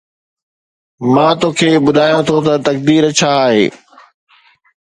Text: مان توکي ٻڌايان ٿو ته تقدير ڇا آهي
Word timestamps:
مان 1.13 1.33
توکي 1.39 1.69
ٻڌايان 1.85 2.21
ٿو 2.27 2.37
ته 2.45 2.53
تقدير 2.67 3.03
ڇا 3.17 3.31
آهي 3.45 3.65